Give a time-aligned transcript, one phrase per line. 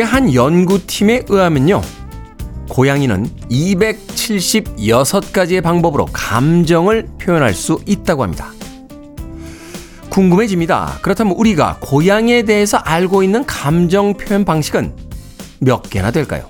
[0.00, 1.82] 미국의 한 연구팀에 의하면요.
[2.68, 8.52] 고양이는 276가지의 방법으로 감정을 표현할 수 있다고 합니다.
[10.08, 10.98] 궁금해집니다.
[11.02, 14.92] 그렇다면 우리가 고양이에 대해서 알고 있는 감정 표현 방식은
[15.60, 16.48] 몇 개나 될까요?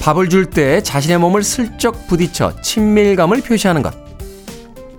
[0.00, 3.94] 밥을 줄 때 자신의 몸을 슬쩍 부딪혀 친밀감을 표시하는 것.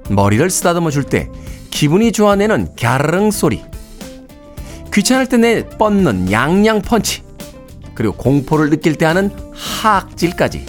[0.10, 1.30] 머리를 쓰다듬어 줄 때
[1.72, 3.64] 기분이 좋아내는 갸르릉 소리.
[4.94, 7.24] 귀찮을 때 내 뻗는 양양 펀치.
[7.96, 10.66] 그리고 공포를 느낄 때 하는 하악질까지.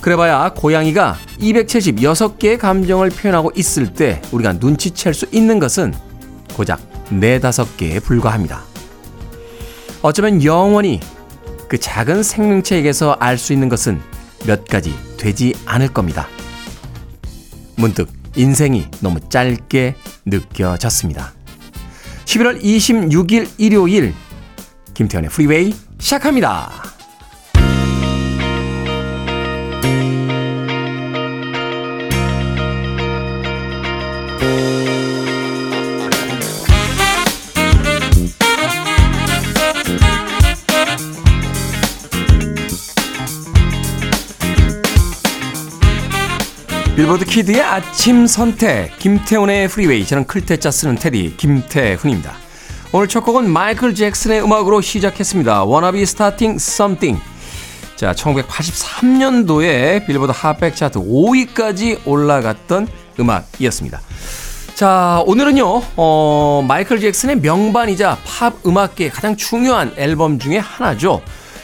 [0.00, 5.94] 그래봐야 고양이가 276개의 감정을 표현하고 있을 때 우리가 눈치챌 수 있는 것은
[6.54, 8.62] 고작 4, 5개에 불과합니다.
[10.02, 11.00] 어쩌면 영원히
[11.68, 14.00] 그 작은 생명체에게서 알 수 있는 것은
[14.46, 16.28] 몇 가지 되지 않을 겁니다.
[17.76, 21.32] 문득 인생이 너무 짧게 느껴졌습니다.
[22.30, 24.14] 11월 26일 일요일
[24.94, 26.99] 김태현의 프리웨이 시작합니다.
[47.00, 52.34] 빌보드 키드의 아침 선택 김태훈의 프리웨이 저는 클 태 자 쓰는 테디 김태훈입니다.
[52.92, 55.64] 오늘 첫 곡은 마이클 잭슨의 음악으로 시작했습니다.
[55.92, 57.22] Be Starting Something.
[57.96, 62.86] 자, 1983년도에 빌보드 핫백 차트 5위까지 올라갔던
[63.18, 63.98] 음악이었습니다.
[64.74, 71.22] 자, 오늘은요, 어, 마이클 잭슨의 명반이자 팝 음악계의 가장 중요한 앨범 중에 하나죠.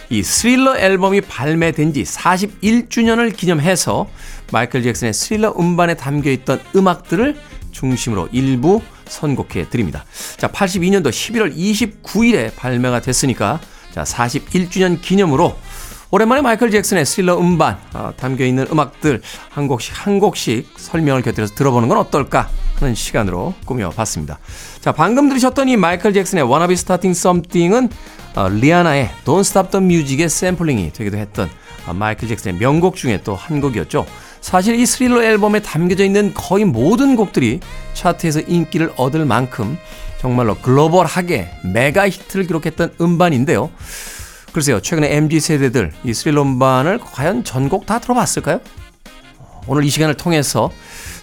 [0.09, 4.07] 이 스릴러 앨범이 발매된 지 41주년을 기념해서
[4.53, 7.37] 마이클 잭슨의 스릴러 음반에 담겨 있던 음악들을
[7.73, 10.05] 중심으로 일부 선곡해 드립니다.
[10.37, 13.61] 자, 82년도 11월 29일에 발매가 됐으니까
[13.93, 15.57] 자, 41주년 기념으로
[16.11, 19.21] 오랜만에 마이클 잭슨의 스릴러 음반 어, 담겨 있는 음악들
[19.51, 24.39] 한 곡씩 한 곡씩 설명을 곁들여서 들어보는 건 어떨까 하는 시간으로 꾸며봤습니다.
[24.81, 27.89] 자, 방금 들으셨던 이 마이클 잭슨의 Starting Something은
[28.37, 31.51] 어, 리아나의 Don't Stop the Music의 샘플링이 되기도 했던
[31.87, 34.07] 어, 마이클 잭슨의 명곡 중에 또 한 곡이었죠.
[34.41, 37.61] 사실 이 스릴러 앨범에 담겨져 있는 거의 모든 곡들이
[37.95, 39.77] 차트에서 인기를 얻을 만큼
[40.21, 43.71] 정말로 글로벌하게 메가 히트를 기록했던 음반인데요.
[44.53, 48.61] 글쎄요, 최근에 MZ 세대들 이 스릴러 음반을 과연 전곡 다 들어봤을까요?
[49.67, 50.71] 오늘 이 시간을 통해서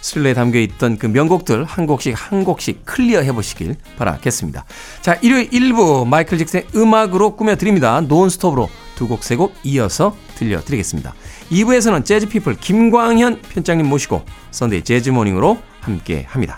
[0.02, 4.66] 스릴러에 담겨 있던 그 명곡들 한 곡씩 한 곡씩 클리어 해보시길 바라겠습니다.
[5.00, 8.02] 자, 일요일 1부 마이클 잭슨의 음악으로 꾸며드립니다.
[8.02, 11.14] 논스톱으로 두 곡, 세 곡 이어서 들려드리겠습니다.
[11.50, 16.56] 2부에서는 재즈피플 김광현 편집장님 모시고 Sunday Jazz Morning으로 함께 합니다.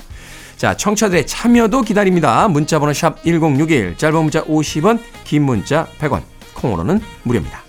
[0.56, 2.48] 자, 청취자들의 참여도 기다립니다.
[2.48, 6.22] 문자번호 샵 1061, 짧은 문자 50원, 긴 문자 100원,
[6.54, 7.62] 콩으로는 무료입니다.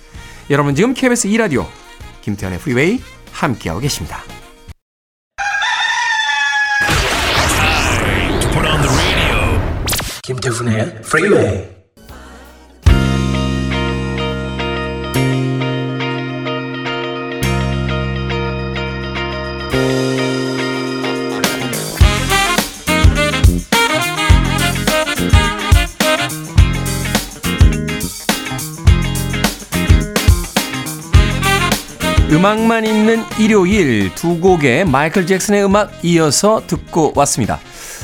[0.50, 1.66] 여러분 지금 KBS 2라디오
[2.22, 3.02] 김태훈의 프리웨이
[3.34, 4.24] 함께하고 계십니다.
[10.24, 11.77] 김태훈의 프리웨이
[32.38, 37.60] 음악만 있는 일요일 두 곡의 마이클 잭슨의 음악 이어서 듣고 왔습니다.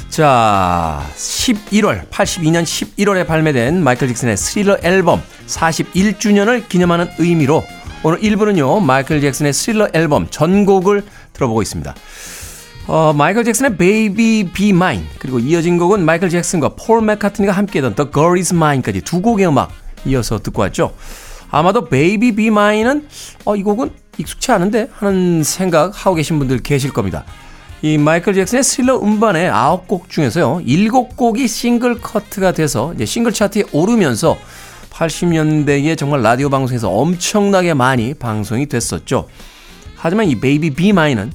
[0.09, 7.63] 자, 11월, 82년 11월에 발매된 마이클 잭슨의 스릴러 앨범 41주년을 기념하는 의미로
[8.01, 11.03] 오늘 1부는요, 마이클 잭슨의 스릴러 앨범 전곡을
[11.33, 11.93] 들어보고 있습니다.
[12.87, 18.11] 어, 마이클 잭슨의 Baby Be Mine 그리고 이어진 곡은 마이클 잭슨과 폴 맥카트니가 함께했던 The
[18.11, 19.69] Girl Is Mine까지 두 곡의 음악
[20.07, 20.95] 이어서 듣고 왔죠.
[21.51, 23.07] 아마도 Baby Be Mine은
[23.45, 27.23] 어, 이 곡은 익숙치 않은데 하는 생각 하고 계신 분들 계실 겁니다.
[27.81, 30.61] 이 마이클 잭슨의 스릴러 음반의 9곡 중에서요.
[30.65, 34.37] 7곡이 싱글 커트가 돼서 이제 싱글 차트에 오르면서
[34.89, 39.27] 80년대에 정말 라디오 방송에서 엄청나게 많이 방송이 됐었죠.
[39.95, 41.31] 하지만 이 Baby Be Mine은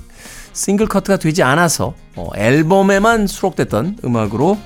[0.53, 4.59] 싱글 커트가 되지 않아서 어, 앨범에만 수록됐던 음악으로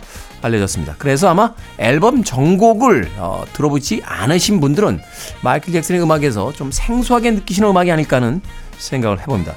[0.43, 0.97] 알려졌습니다.
[0.99, 5.00] 그래서 아마 앨범 전곡을 어, 들어보지 않으신 분들은
[5.43, 8.41] 마이클 잭슨의 음악에서 좀 생소하게 느끼시는 음악이 아닐까 하는
[8.77, 9.55] 생각을 해봅니다.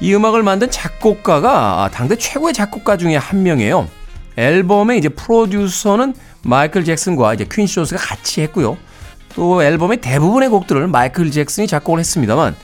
[0.00, 3.88] 이 음악을 만든 작곡가가 당대 최고의 작곡가 중에 한 명이에요.
[4.36, 8.76] 앨범의 이제 프로듀서는 마이클 잭슨과 이제 퀸시 존스가 같이 했고요.
[9.34, 12.54] 또 앨범의 대부분의 곡들을 마이클 잭슨이 작곡을 했습니다만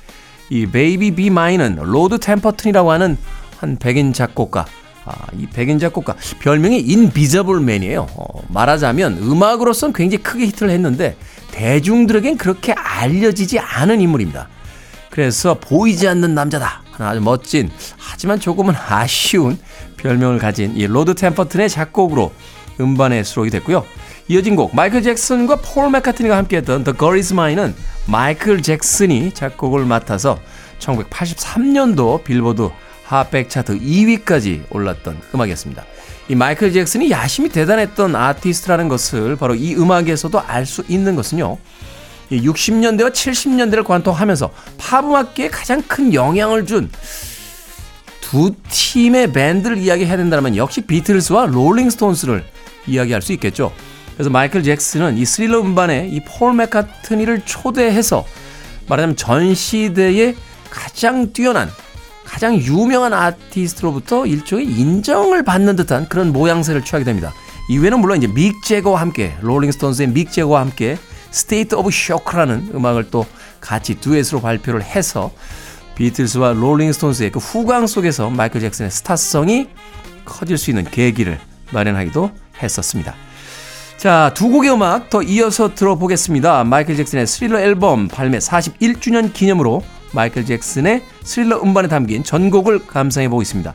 [0.51, 3.17] 이 Baby Be Mine은 로드 템퍼튼이라고 하는
[3.59, 4.67] 한 백인 작곡가
[5.09, 8.07] 아, 이 백인 작곡가 별명이 Invisible Man이에요.
[8.15, 11.17] 어, 말하자면 음악으로선 굉장히 크게 히트를 했는데
[11.51, 14.49] 대중들에겐 그렇게 알려지지 않은 인물입니다.
[15.11, 16.83] 그래서 보이지 않는 남자다.
[16.99, 19.57] 아주 멋진 하지만 조금은 아쉬운
[19.97, 22.33] 별명을 가진 이 로드 템퍼튼의 작곡으로
[22.81, 23.85] 음반에 수록이 됐고요.
[24.29, 27.75] 이어진 곡 마이클 잭슨과 폴 맥카트니가 함께했던 The Girl Is Mine은
[28.07, 30.39] 마이클 잭슨이 작곡을 맡아서
[30.81, 32.69] 1983년도 빌보드
[33.09, 35.85] 핫백 차트 2위까지 올랐던 음악이었습니다.
[36.29, 41.57] 이 마이클 잭슨이 야심이 대단했던 아티스트라는 것을 바로 이 음악에서도 알 수 있는 것은요.
[42.31, 46.91] 60년대와 70년대를 관통하면서 팝음악계에 가장 큰 영향을 준
[48.21, 52.45] 두 팀의 밴드를 이야기해야 된다면 역시 비틀스와 롤링스톤스를
[52.87, 53.73] 이야기할 수 있겠죠.
[54.13, 58.27] 그래서 마이클 잭슨은 이 스릴러 음반에 이 폴 맥카트니를 초대해서
[58.87, 60.37] 말하자면 전 시대의
[60.69, 61.71] 가장 뛰어난
[62.29, 67.33] 가장 유명한 아티스트로부터 일종의 인정을 받는 듯한 그런 모양새를 취하게 됩니다.
[67.71, 70.99] 이외에는 물론 이제 믹 재거와 함께 롤링스톤스의 믹 재거와 함께
[71.31, 73.27] State of Shock라는 음악을 또
[73.61, 75.33] 같이 듀엣으로 발표를 해서
[75.97, 79.69] 비틀스와 롤링스톤스의 그 후광 속에서 마이클 잭슨의 스타성이
[80.25, 81.41] 커질 수 있는 계기를
[81.73, 82.31] 마련하기도
[82.63, 83.15] 했었습니다.
[83.97, 86.63] 자, 두 곡의 음악 더 이어서 들어보겠습니다.
[86.65, 93.75] 마이클 잭슨의 스릴러 앨범 발매 41주년 기념으로 마이클 잭슨의 스릴러 음반에 담긴 전곡을 감상해 보겠습니다.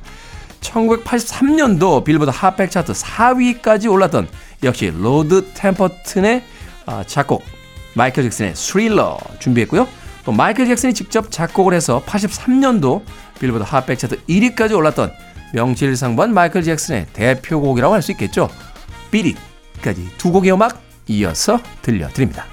[0.61, 4.27] 1983년도 빌보드 핫백 차트 4위까지 올랐던
[4.63, 6.43] 역시 로드 템퍼튼의
[6.85, 7.43] 아, 작곡
[7.95, 9.87] 마이클 잭슨의 스릴러 준비했고요.
[10.25, 13.03] 또 마이클 잭슨이 직접 작곡을 해서 83년도
[13.39, 15.11] 빌보드 핫백 차트 1위까지 올랐던
[15.53, 18.49] 명실상부한 마이클 잭슨의 대표곡이라고 할 수 있겠죠.
[19.11, 22.52] Beat It까지 두 곡의 음악 이어서 들려드립니다.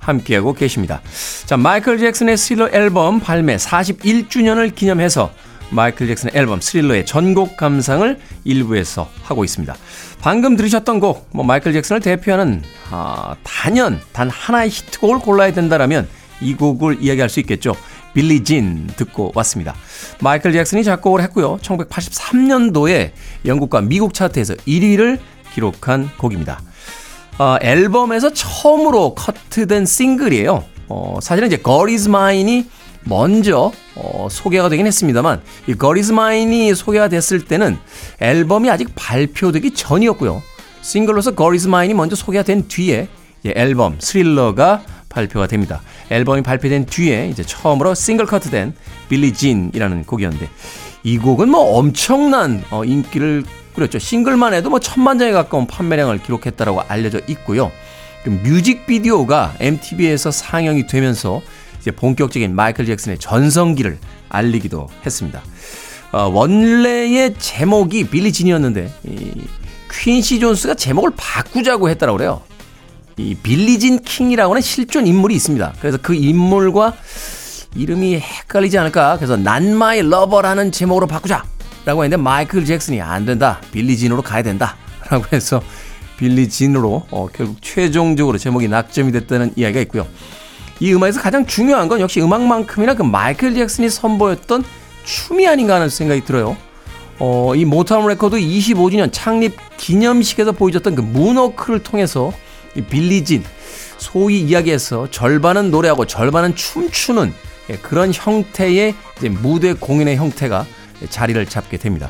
[0.00, 1.00] 함께하고 계십니다.
[1.46, 5.30] 자, 마이클 잭슨의 스릴러 앨범 발매 41주년을 기념해서
[5.70, 9.74] 마이클 잭슨의 앨범 스릴러의 전곡 감상을 일부에서 하고 있습니다.
[10.20, 16.08] 방금 들으셨던 곡, 뭐 마이클 잭슨을 대표하는 아, 단연 단 하나의 히트곡을 골라야 된다라면
[16.40, 17.76] 이 곡을 이야기할 수 있겠죠.
[18.12, 19.74] 빌리 진 듣고 왔습니다.
[20.20, 21.58] 마이클 잭슨이 작곡을 했고요.
[21.58, 23.12] 1983년도에
[23.44, 25.18] 영국과 미국 차트에서 1위를
[25.54, 26.60] 기록한 곡입니다.
[27.40, 30.62] 어, 앨범에서 처음으로 커트된 싱글이에요.
[30.88, 32.66] 어, 사실은 이제 Girl Is Mine이
[33.04, 37.78] 먼저 어, 소개가 되긴 했습니다만 이 Girl Is Mine이 소개가 됐을 때는
[38.20, 40.42] 앨범이 아직 발표되기 전이었고요.
[40.82, 43.08] 싱글로서 Girl Is Mine이 먼저 소개가 된 뒤에
[43.46, 45.80] 앨범 스릴러가 발표가 됩니다.
[46.10, 48.74] 앨범이 발표된 뒤에 이제 처음으로 싱글 커트된
[49.08, 50.46] 빌리 진이라는 곡이었는데
[51.04, 53.44] 이 곡은 뭐 엄청난 어, 인기를
[53.80, 53.98] 끌었죠.
[53.98, 57.72] 싱글만 해도 뭐 천만 장에 가까운 판매량을 기록했다라고 알려져 있고요.
[58.22, 61.40] 그 뮤직비디오가 MTV에서 상영이 되면서
[61.80, 65.42] 이제 본격적인 마이클 잭슨의 전성기를 알리기도 했습니다.
[66.12, 69.32] 어, 원래의 제목이 빌리 진이었는데 이
[69.92, 72.42] 퀸시 존스가 제목을 바꾸자고 했다라고 그래요.
[73.16, 75.74] 이 빌리진 킹이라고 는 실존 인물이 있습니다.
[75.80, 76.94] 그래서 그 인물과
[77.74, 79.16] 이름이 헷갈리지 않을까.
[79.16, 81.42] 그래서 Not My Lover라는 제목으로 바꾸자.
[81.90, 83.60] 라고 했는데 마이클 잭슨이 안 된다.
[83.72, 84.76] 빌리 진으로 가야 된다.
[85.10, 85.60] 라고 해서
[86.18, 90.06] 빌리 진으로 어, 결국 최종적으로 제목이 낙점이 됐다는 이야기가 있고요.
[90.78, 94.62] 이 음악에서 가장 중요한 건 역시 음악만큼이나 그 마이클 잭슨이 선보였던
[95.04, 96.56] 춤이 아닌가 하는 생각이 들어요.
[97.18, 102.32] 어, 이 모타운 레코드 25주년 창립 기념식에서 보여줬던 그 문워크를 통해서
[102.76, 103.42] 이 빌리진
[103.98, 107.34] 소위 이야기해서 절반은 노래하고 절반은 춤추는
[107.70, 108.94] 예, 그런 형태의
[109.42, 110.66] 무대 공연의 형태가
[111.08, 112.08] 자리를 잡게 됩니다.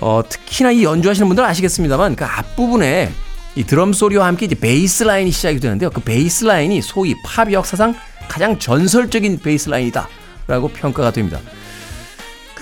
[0.00, 3.10] 어, 특히나 이 연주하시는 분들 아시겠습니다만 그 앞부분에
[3.56, 5.90] 이 드럼 소리와 함께 이제 베이스 라인이 시작이 되는데요.
[5.90, 7.94] 그 베이스 라인이 소위 팝 역사상
[8.28, 11.38] 가장 전설적인 베이스 라인이다라고 평가가 됩니다.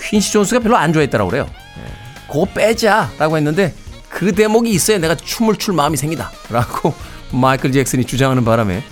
[0.01, 1.49] 퀸시 존스가 별로 안 좋아했다라고 그래요.
[1.49, 3.73] 예, 그거 빼자라고 했는데
[4.09, 6.31] 그 대목이 있어야 내가 춤을 출 마음이 생긴다.
[6.49, 6.93] 라고
[7.31, 8.83] 마이클 잭슨이 주장하는 바람에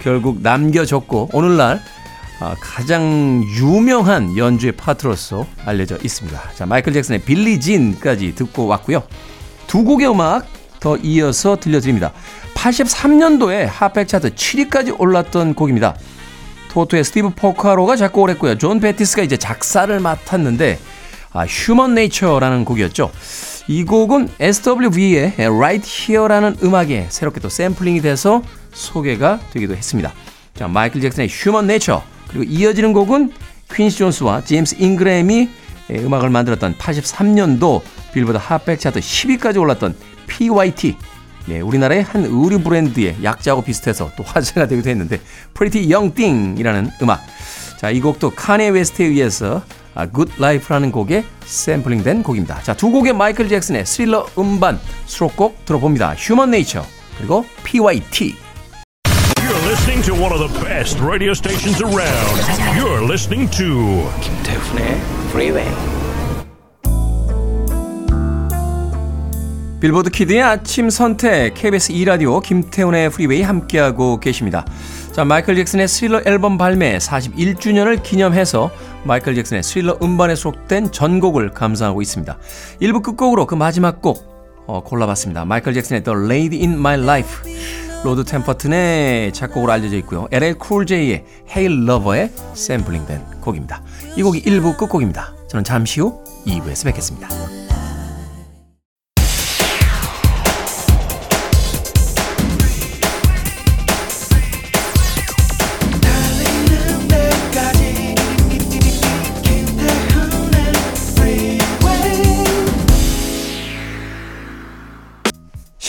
[0.00, 1.99] 결국 남겨졌고 오늘날 아,
[2.60, 6.40] 가장 유명한 연주의 파트로서 알려져 있습니다.
[6.54, 9.02] 자, 마이클 잭슨의 빌리 진까지 듣고 왔고요.
[9.66, 10.46] 두 곡의 음악
[10.80, 12.12] 더 이어서 들려드립니다.
[12.54, 15.94] 83년도에 핫백 차트 7위까지 올랐던 곡입니다.
[16.70, 18.56] 토토의 스티브 포카로가 작곡을 했고요.
[18.56, 20.78] 존 베티스가 이제 작사를 맡았는데
[21.32, 23.10] 아, Human Nature라는 곡이었죠.
[23.68, 28.42] 이 곡은 SWV의 Right Here라는 음악에 새롭게 또 샘플링이 돼서
[28.72, 30.12] 소개가 되기도 했습니다.
[30.54, 33.32] 자, 마이클 잭슨의 Human Nature 그리고 이어지는 곡은
[33.72, 35.48] 퀸시 존스와 제임스 잉그램이
[35.90, 37.82] 음악을 만들었던 83년도
[38.12, 39.94] 빌보드 핫백 차트 10위까지 올랐던
[40.26, 40.96] PYT
[41.46, 45.20] 네, 우리나라의 한 의류 브랜드의 약자하고 비슷해서 또 화제가 되기도 했는데
[45.54, 47.20] Pretty Young Thing이라는 음악.
[47.78, 49.62] 자, 이 곡도 카녜 웨스트에 의해서
[49.94, 52.62] 아, Good Life라는 곡에 샘플링된 곡입니다.
[52.62, 56.14] 자, 두 곡의 마이클 잭슨의 스릴러 음반 수록곡 들어봅니다.
[56.16, 56.86] Human Nature
[57.18, 58.49] 그리고 PYT.
[59.80, 62.36] Listening to one of the best radio stations around.
[62.76, 65.74] You're listening to 김태훈의 Freeway.
[69.80, 74.66] 빌보드 키드의 아침 선택 KBS 2 라디오 김태훈의 Freeway 함께하고 계십니다.
[75.12, 78.70] 자, 마이클 잭슨의 스릴러 앨범 발매 41주년을 기념해서
[79.04, 82.36] 마이클 잭슨의 스릴러 음반에 수록된 전곡을 감상하고 있습니다.
[82.82, 84.28] 1부 끝곡으로 그 마지막 곡
[84.66, 85.46] 어, 골라봤습니다.
[85.46, 90.26] 마이클 잭슨의 The Lady in My Life 로드 템퍼튼의 작곡으로 알려져 있고요.
[90.30, 93.82] LL Cool J의 Hey Lover의 샘플링된 곡입니다.
[94.16, 95.34] 이 곡이 1부 끝곡입니다.
[95.48, 97.59] 저는 잠시 후 2부에서 뵙겠습니다.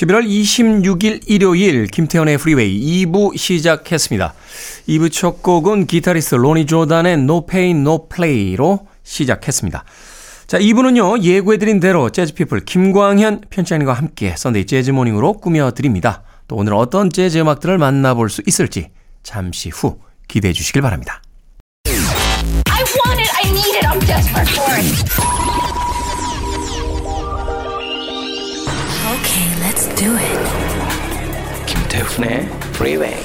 [0.01, 4.33] 11월 26일 일요일 김태훈의 Freeway 2부 시작했습니다.
[4.87, 9.83] 2부 첫 곡은 기타리스트 로니 조단의 No Pay No Play로 시작했습니다.
[10.47, 16.23] 자, 2부는요, 예고해드린 대로 재즈피플 김광현 편집장님과 함께 Sunday Jazz Morning으로 꾸며드립니다.
[16.47, 18.89] 또 오늘 어떤 재즈 음악들을 만나볼 수 있을지
[19.21, 21.21] 잠시 후 기대해 주시길 바랍니다.
[29.81, 31.65] Let's do it.
[31.65, 33.15] 김태훈의 Freeway.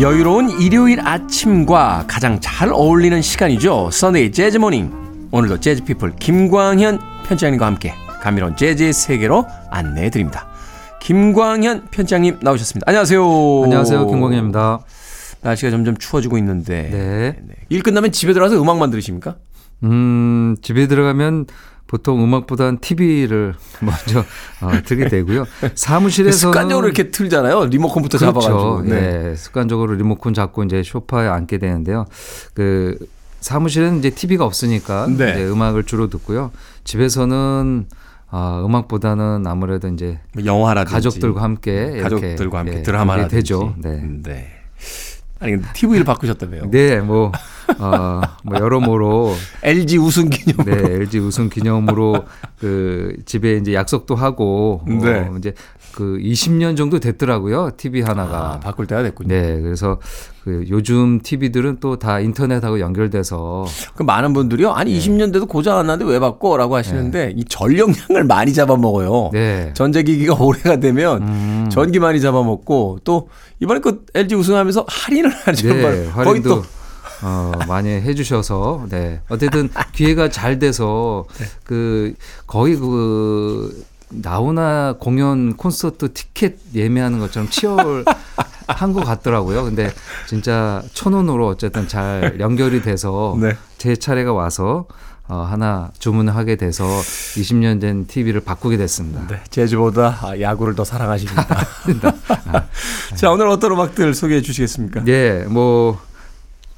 [0.00, 3.90] 여유로운 일요일 아침과 가장 잘 어울리는 시간이죠.
[3.92, 5.09] Sunday Jazz Morning.
[5.32, 10.48] 오늘도 재즈피플 김광현 편장님과 함께 감미로운 재즈의 세계로 안내해 드립니다.
[11.00, 12.84] 김광현 편장님 나오셨습니다.
[12.88, 13.62] 안녕하세요.
[13.64, 14.06] 안녕하세요.
[14.06, 14.80] 김광현입니다.
[15.42, 17.36] 날씨가 점점 추워지고 있는데 네.
[17.46, 17.54] 네.
[17.68, 19.36] 일 끝나면 집에 들어가서 음악만 들으십니까?
[19.84, 21.46] 음, 집에 들어가면
[21.86, 24.20] 보통 음악보다는 TV를 먼저
[24.60, 25.46] 어, 틀게 되고요.
[25.74, 27.66] 사무실에서는 습관적으로 이렇게 틀잖아요.
[27.66, 28.40] 리모컨부터 그렇죠.
[28.40, 28.82] 잡아가지고.
[28.82, 29.34] 네.
[29.36, 32.04] 습관적으로 리모컨 잡고 이제 소파에 앉게 되는데요.
[32.52, 32.98] 그
[33.40, 35.32] 사무실은 이제 TV가 없으니까 네.
[35.32, 36.50] 이제 음악을 주로 듣고요.
[36.84, 37.86] 집에서는
[38.32, 43.74] 아, 음악보다는 아무래도 이제 뭐 영화라든지 가족들과 함께 이렇게, 가족들과 함께 예, 드라마라든지 되죠.
[43.78, 44.04] 네.
[44.22, 44.46] 네.
[45.40, 46.70] 아니 근데 TV를 바꾸셨다며요.
[46.70, 47.32] 네, 뭐,
[47.78, 50.64] 어, 뭐 여러모로 LG 우승 기념.
[50.66, 52.26] 네, LG 우승 기념으로
[52.58, 55.28] 그 집에 이제 약속도 하고 네.
[55.28, 55.54] 어, 이제
[55.94, 57.70] 그 20년 정도 됐더라고요.
[57.76, 58.54] TV 하나가.
[58.54, 59.28] 아, 바꿀 때가 됐군요.
[59.28, 59.98] 네, 그래서
[60.44, 64.70] 그 요즘 TV들은 또 다 인터넷하고 연결돼서 그 많은 분들이요.
[64.72, 69.30] 아니 20년 돼도 고장 안 나는데 왜 바꿔라고 하시는데 이 전력량을 많이 잡아먹어요.
[69.32, 69.72] 네.
[69.74, 71.68] 전자기기가 오래가 되면 음.
[71.70, 73.28] 전기 많이 잡아먹고 또
[73.60, 75.74] 이번에 그 LG 우승하면서 할인을 하죠.
[75.74, 76.62] 네, 거의 또
[77.22, 81.44] 어, 많이 해주셔서 네 어쨌든 기회가 잘 돼서 네.
[81.64, 82.14] 그
[82.46, 88.04] 거의 그 나훈아 공연 콘서트 티켓 예매하는 것처럼 치열
[88.66, 89.64] 한 것 같더라고요.
[89.64, 89.92] 근데
[90.28, 93.56] 진짜 천 원으로 어쨌든 잘 연결이 돼서 네.
[93.78, 94.86] 제 차례가 와서
[95.28, 99.26] 어, 하나 주문을 하게 돼서 20년 된 TV를 바꾸게 됐습니다.
[99.28, 99.40] 네,
[100.22, 101.46] 아, 야구를 더 사랑하십니다.
[103.14, 105.02] 자 오늘 어떤 음악들 소개해 주시겠습니까?
[105.06, 105.98] 예, 뭐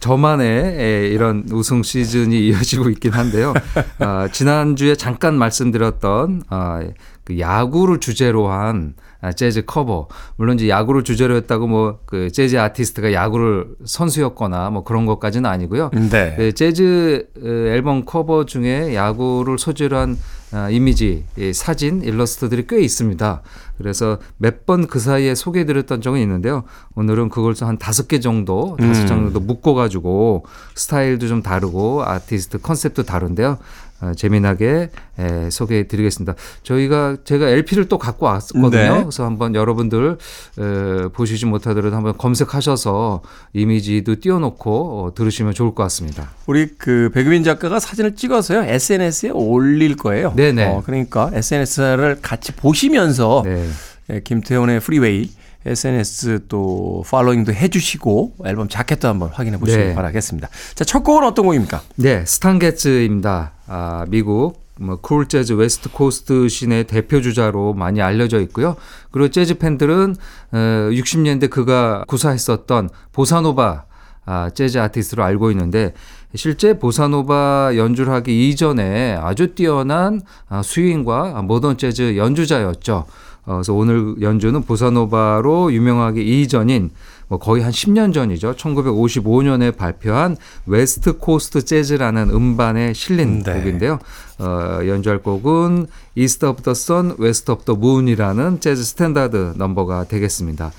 [0.00, 3.54] 저만의 예, 이런 우승 시즌이 이어지고 있긴 한데요.
[4.00, 6.80] 아, 지난주에 잠깐 말씀드렸던 아,
[7.24, 10.08] 그 야구를 주제로 한 아, 재즈 커버.
[10.36, 15.90] 물론 이제 야구를 주제로 했다고 뭐 그 재즈 아티스트가 야구를 선수였거나 뭐 그런 것까지는 아니고요.
[16.10, 16.34] 네.
[16.36, 20.18] 그 재즈 어, 앨범 커버 중에 야구를 소재로 한
[20.54, 23.40] 아, 이미지, 이 사진, 일러스트들이 꽤 있습니다.
[23.78, 26.64] 그래서 몇 번 그 사이에 소개해드렸던 적은 있는데요.
[26.94, 33.04] 오늘은 그걸 한 다섯 개 정도, 다섯 장 정도 묶어가지고 스타일도 좀 다르고 아티스트 컨셉도
[33.04, 33.56] 다른데요.
[34.02, 36.35] 어, 재미나게 에, 소개해 드리겠습니다.
[36.64, 38.71] 저희가 제가 LP를 또 갖고 왔거든요.
[38.71, 38.88] 네.
[39.02, 40.18] 그래서 한번 여러분들
[40.59, 46.30] 에, 보시지 못하더라도 한번 검색하셔서 이미지도 띄워놓고 어, 들으시면 좋을 것 같습니다.
[46.47, 50.32] 우리 그 백유민 작가가 사진을 찍어서요 SNS에 올릴 거예요.
[50.35, 50.66] 네네.
[50.66, 53.68] 어, 그러니까 SNS를 같이 보시면서 네.
[54.11, 55.30] 예, 김태훈의 Freeway
[55.66, 59.95] SNS 또 following도 해주시고 앨범 자켓도 한번 확인해 보시기 네.
[59.95, 60.49] 바라겠습니다.
[60.75, 61.83] 자, 첫 곡은 어떤 곡입니까?
[61.97, 63.52] 네, 스탄 게츠입니다.
[63.66, 68.76] 아, 미국 뭐 쿨 재즈 West Coast scene의 대표 주자로 많이 알려져 있고요.
[69.11, 70.16] 그리고 재즈 팬들은
[70.52, 73.85] 어, 60년대 그가 구사했었던 보사노바
[74.25, 75.95] 아, 재즈 아티스트로 알고 있는데
[76.35, 83.04] 실제 보사노바 연주를 하기 이전에 아주 뛰어난 아, 스윙과 모던 재즈 연주자였죠.
[83.44, 86.90] 어, 그래서 오늘 연주는 보사노바로 유명하기 이전인
[87.28, 88.54] 뭐 거의 한 10년 전이죠.
[88.54, 93.54] 1955년에 발표한 West Coast Jazz라는 음반에 실린 네.
[93.54, 93.99] 곡인데요.
[94.38, 100.72] 어, 연주할 곡은 East of the Sun, West of the Moon이라는 재즈 스탠다드 넘버가 되겠습니다.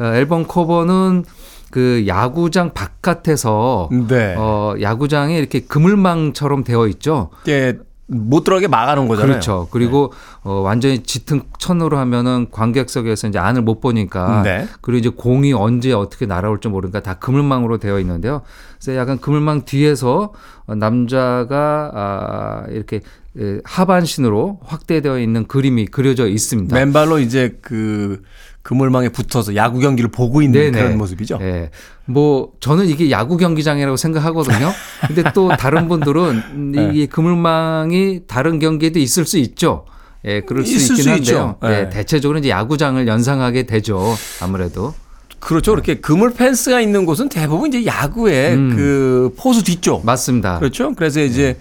[0.00, 1.24] 어, 앨범 커버는
[1.70, 4.34] 그 야구장 바깥에서 네.
[4.38, 7.28] 어, 야구장이 이렇게 그물망처럼 되어 있죠.
[7.42, 7.78] 이게
[8.10, 9.32] 못 들어가게 막아놓은 거잖아요.
[9.32, 9.68] 그렇죠.
[9.70, 10.12] 그리고
[10.42, 14.66] 어, 완전히 짙은 천으로 하면은 관객석에서 이제 안을 못 보니까 네.
[14.80, 18.42] 그리고 이제 공이 언제 어떻게 날아올지 모르니까 다 그물망으로 되어 있는데요.
[18.80, 20.32] 그래서 약간 그물망 뒤에서
[20.66, 23.02] 어, 남자가 아, 이렇게
[23.38, 26.74] 에, 하반신으로 확대되어 있는 그림이 그려져 있습니다.
[26.74, 28.22] 맨발로 이제 그
[28.68, 30.78] 그물망에 붙어서 야구 경기를 보고 있는 네네.
[30.78, 31.38] 그런 모습이죠.
[31.40, 31.70] 예.
[32.04, 34.70] 뭐 저는 이게 야구 경기장이라고 생각하거든요.
[35.06, 36.42] 근데 또 다른 분들은
[36.76, 36.90] 네.
[36.92, 39.86] 이게 그물망이 다른 경기에도 있을 수 있죠.
[40.26, 41.56] 예, 그럴 수 있긴 수 한데요.
[41.62, 41.68] 네.
[41.70, 44.14] 예, 대체적으로 이제 야구장을 연상하게 되죠.
[44.42, 44.92] 아무래도.
[45.40, 45.70] 그렇죠.
[45.72, 48.76] 그렇게 그물 펜스가 있는 곳은 대부분 이제 야구의 음.
[48.76, 50.04] 그 포수 뒤쪽.
[50.04, 50.58] 맞습니다.
[50.58, 50.92] 그렇죠.
[50.94, 51.56] 그래서 이제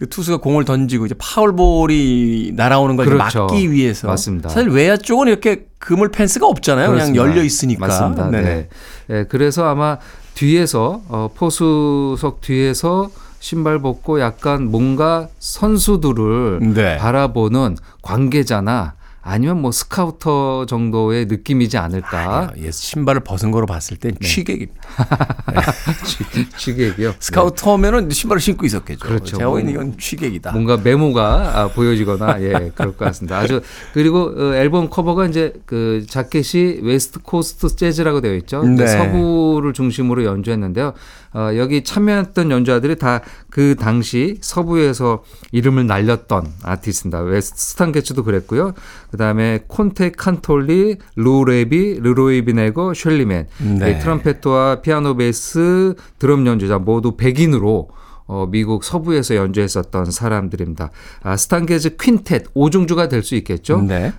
[0.00, 3.40] 그 투수가 공을 던지고 이제 파울볼이 날아오는 걸 그렇죠.
[3.40, 4.48] 막기 위해서 맞습니다.
[4.48, 6.88] 사실 외야 쪽은 이렇게 그물 펜스가 없잖아요.
[6.88, 7.22] 그렇습니다.
[7.22, 7.86] 그냥 열려 있으니까.
[7.86, 8.30] 맞습니다.
[8.30, 8.42] 네네.
[8.42, 8.68] 네.
[9.10, 9.98] 예, 그래서 아마
[10.32, 13.10] 뒤에서 어, 포수석 뒤에서
[13.40, 16.96] 신발 벗고 약간 뭔가 선수들을 네.
[16.96, 22.50] 바라보는 관계자나 아니면 뭐 스카우터 정도의 느낌이지 않을까.
[22.52, 22.66] 아니요.
[22.66, 24.26] 예, 신발을 벗은 거로 봤을 땐 네.
[24.26, 24.80] 취객입니다.
[26.56, 27.14] 취객이요.
[27.18, 29.00] 스카우터면은 신발을 신고 있었겠죠.
[29.00, 29.36] 그렇죠.
[29.36, 30.52] 제가 보기에는 뭐, 이건 취객이다.
[30.52, 33.38] 뭔가 메모가 아, 보여지거나 예 그럴 것 같습니다.
[33.38, 33.60] 아주
[33.92, 38.62] 그리고 어, 앨범 커버가 이제 그 자켓이 West Coast Jazz라고 되어 있죠.
[38.62, 38.86] 네.
[38.86, 40.94] 서부를 중심으로 연주했는데요.
[41.32, 47.20] 어, 여기 참여했던 연주자들이 다 그 당시 서부에서 이름을 날렸던 아티스트입니다.
[47.20, 48.74] 웨스트 스탄 게츠도 그랬고요.
[49.10, 53.48] 그 다음에 콘테 칸돌리, 루 레비, 르로이 비네거, 셜리맨,
[53.80, 53.90] 네.
[53.90, 57.90] 이 트럼펫과 피아노 베이스, 드럼 연주자 모두 백인으로
[58.26, 60.90] 어, 미국 서부에서 연주했었던 사람들입니다.
[61.24, 63.82] 아, 스탄 게츠 퀸텟, 오중주가 될 수 있겠죠.
[63.82, 64.12] 네.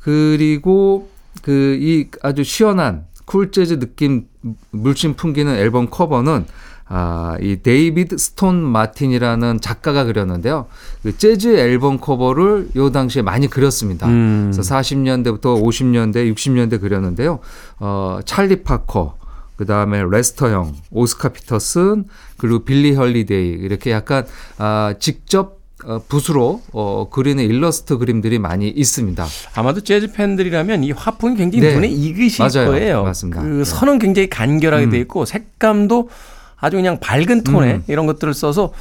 [0.00, 1.10] 그리고
[1.42, 4.24] 그 이 아주 시원한 쿨 재즈 느낌
[4.70, 6.46] 물씬 풍기는 앨범 커버는
[6.92, 10.66] 아, 이 데이비드 스톤 마틴이라는 작가가 그렸는데요.
[11.04, 14.08] 그 재즈 앨범 커버를 요 당시에 많이 그렸습니다.
[14.08, 14.50] 음.
[14.52, 17.38] 그래서 40년대부터 50년대, 60년대 그렸는데요.
[17.78, 19.16] 어, 찰리 파커,
[19.54, 22.06] 그 다음에 레스터 영, 오스카 피터슨,
[22.38, 24.26] 그리고 빌리 홀리데이 이렇게 약간
[24.58, 25.59] 아, 직접 어,
[26.08, 29.26] 붓으로 어, 그리는 일러스트 그림들이 많이 있습니다.
[29.54, 31.74] 아마도 재즈 팬들이라면 이 화풍이 굉장히 네.
[31.74, 32.68] 눈에 익으실 맞아요.
[32.70, 33.02] 거예요.
[33.04, 33.42] 맞습니다.
[33.42, 33.64] 그 네.
[33.64, 34.90] 선은 굉장히 간결하게 음.
[34.90, 36.08] 돼 있고 색감도
[36.56, 37.84] 아주 그냥 밝은 톤에 음.
[37.88, 38.72] 이런 것들을 써서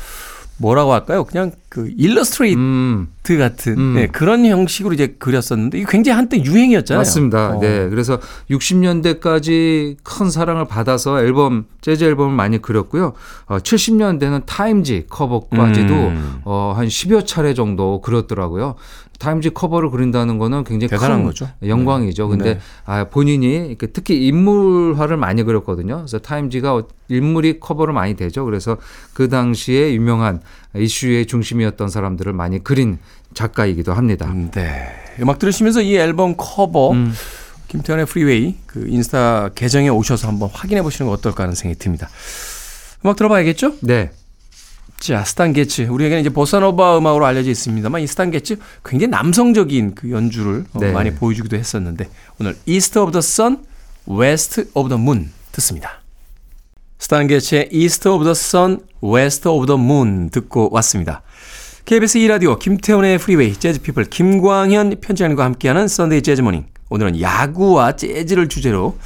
[0.57, 1.23] 뭐라고 할까요?
[1.23, 3.93] 그냥 그 illustrate 음, 같은 음.
[3.93, 6.99] 네, 그런 형식으로 이제 그렸었는데 이게 굉장히 한때 유행이었잖아요.
[6.99, 7.57] 맞습니다.
[7.57, 7.59] 어.
[7.59, 7.87] 네.
[7.89, 13.13] 그래서 60년대까지 큰 사랑을 받아서 앨범, 재즈 앨범을 많이 그렸고요.
[13.45, 16.41] 어, 70년대는 타임지 커버까지도 음.
[16.43, 18.75] 어, 한 10여 차례 정도 그렸더라고요.
[19.19, 21.47] 타임지 커버를 그린다는 거는 굉장히 대단한 큰 거죠.
[21.61, 22.29] 영광이죠.
[22.29, 22.59] 근데 네.
[22.85, 25.97] 아, 본인이 특히 인물화를 많이 그렸거든요.
[25.97, 28.45] 그래서 타임지가 인물이 커버를 많이 되죠.
[28.45, 28.77] 그래서
[29.13, 30.39] 그 당시에 유명한
[30.75, 32.99] 이슈의 중심이었던 사람들을 많이 그린
[33.33, 34.31] 작가이기도 합니다.
[34.51, 34.87] 네.
[35.19, 37.13] 음악 들으시면서 이 앨범 커버 음.
[37.67, 42.09] 김태훈의 Freeway 그 인스타 계정에 오셔서 한번 확인해 보시는 거 어떨까 하는 생각이 듭니다.
[43.03, 43.75] 음악 들어봐야겠죠?
[43.81, 44.11] 네.
[44.99, 45.83] 자, 스탄 게츠.
[45.83, 50.91] 우리에게는 이제 보사노바 음악으로 알려져 있습니다만 이 스탄 게츠 굉장히 남성적인 그 연주를 어, 네.
[50.91, 53.63] 많이 보여주기도 했었는데 오늘 East of the Sun,
[54.09, 56.01] West of the Moon 듣습니다.
[56.99, 61.21] 스탄 게츠의 East of the Sun, West of the Moon 듣고 왔습니다.
[61.85, 66.65] KBS 2라디오 김태훈의 프리웨이 재즈피플 김광현 편집장님과 함께하는 Sunday Jazz Morning.
[66.89, 68.97] 오늘은 야구와 재즈를 주제로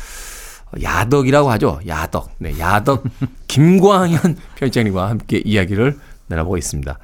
[0.81, 1.79] 야덕이라고 하죠.
[1.87, 2.31] 야덕.
[2.39, 3.03] 네, 야덕
[3.47, 6.97] 김광현 편집장님과 함께 이야기를 나눠보고 있습니다.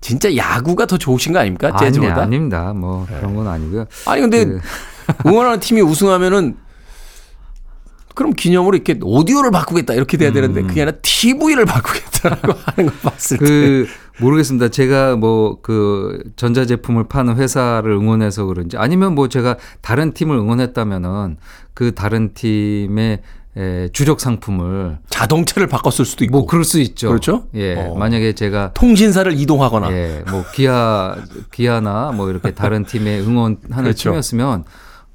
[0.00, 1.68] 진짜 야구가 더 좋으신 거 아닙니까?
[1.72, 2.22] 아니, 재즈보다?
[2.22, 2.72] 아닙니다.
[2.74, 3.86] 뭐 그런 건 아니고요.
[4.06, 4.60] 아니 근데 그-
[5.24, 6.56] 응원하는 팀이 우승하면은
[8.16, 13.38] 그럼 기념으로 이렇게 오디오를 바꾸겠다 이렇게 돼야 되는데 그게 아니라 TV를 바꾸겠다라고 하는 거 봤을
[13.38, 13.86] 때 그
[14.18, 14.68] 모르겠습니다.
[14.70, 21.36] 제가 뭐 그 전자제품을 파는 회사를 응원해서 그런지 아니면 뭐 제가 다른 팀을 응원했다면은
[21.74, 23.20] 그 다른 팀의
[23.58, 27.08] 에, 주력 상품을 자동차를 바꿨을 수도 있고 뭐 그럴 수 있죠.
[27.08, 27.44] 그렇죠?
[27.54, 27.74] 예.
[27.74, 27.94] 어.
[27.94, 31.16] 만약에 제가 통신사를 이동하거나 예, 뭐 기아
[31.52, 34.10] 기아나 뭐 이렇게 다른 팀에 응원하는 그렇죠.
[34.10, 34.64] 팀이었으면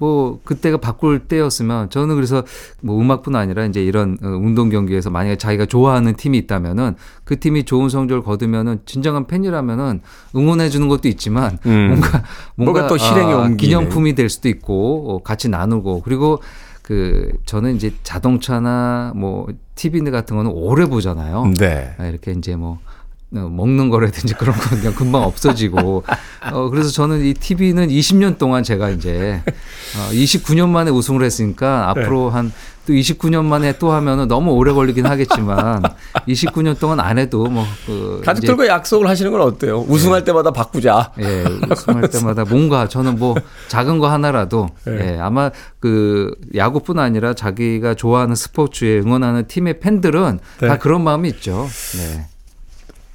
[0.02, 2.44] 뭐 그때가 바꿀 때였으면 저는 그래서
[2.82, 7.66] 뭐 음악뿐 아니라 이제 이런 어, 운동 경기에서 만약에 자기가 좋아하는 팀이 있다면은 그 팀이
[7.66, 10.02] 좋은 성적을 거두면은 진정한 팬이라면은
[10.36, 11.90] 응원해 주는 것도 있지만 음.
[12.02, 12.24] 뭔가
[12.56, 13.58] 뭔가 또 실행에 옮기는.
[13.58, 16.42] 기념품이 될 수도 있고 어, 같이 나누고 그리고
[16.82, 21.54] 그 저는 이제 자동차나 뭐 TV 같은 거는 오래 보잖아요.
[21.60, 21.94] 네.
[22.00, 22.91] 아, 이렇게 이제 뭐 어,
[23.32, 26.04] 먹는 거라든지 그런 건 그냥 금방 없어지고
[26.52, 32.30] 어 그래서 저는 이 TV는 20년 동안 제가 이제 어 29년 만에 우승을 했으니까 앞으로
[32.30, 32.36] 네.
[32.36, 35.82] 한또 29년 만에 또 하면은 너무 오래 걸리긴 하겠지만
[36.28, 39.86] 29년 동안 안 해도 뭐그 가족들과 약속을 하시는 건 어때요?
[39.88, 41.14] 우승할 때마다 바꾸자.
[41.20, 43.36] 예, 우승할 때마다 뭔가 저는 뭐
[43.70, 45.14] 작은 거 하나라도 네.
[45.14, 50.68] 예, 아마 그 야구뿐 아니라 자기가 좋아하는 스포츠에 응원하는 팀의 팬들은 네.
[50.68, 51.70] 다 그런 마음이 있죠.
[51.96, 52.28] 네.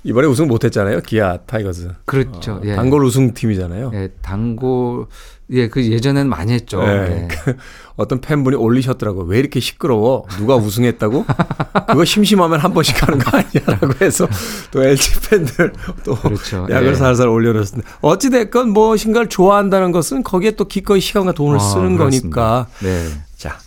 [0.07, 1.01] 이번에 우승 못했잖아요.
[1.01, 1.91] 기아 타이거즈.
[2.05, 2.61] 그렇죠.
[2.65, 2.77] 예.
[2.77, 3.91] 단골 우승 팀이잖아요.
[3.95, 5.07] 예, 단골
[5.51, 6.81] 예, 그 예전에는 많이 했죠.
[6.81, 6.87] 네.
[6.87, 7.29] 예.
[7.29, 7.57] 그
[7.97, 9.23] 어떤 팬분이 올리셨더라고.
[9.25, 10.25] 왜 이렇게 시끄러워?
[10.39, 11.27] 누가 우승했다고?
[11.89, 14.29] 그거 심심하면 한 번씩 하는 거 아니야라고 해서
[14.71, 15.73] 또 LG 팬들
[16.05, 16.69] 또 그렇죠.
[16.71, 16.95] 약을 예.
[16.95, 17.89] 살살 올려놓습니다.
[18.01, 22.41] 어찌 됐건 무엇인가를 좋아한다는 것은 거기에 또 기꺼이 시간과 돈을 아, 쓰는 그렇습니다.
[22.41, 22.67] 거니까.
[22.81, 23.09] 네.
[23.37, 23.59] 자.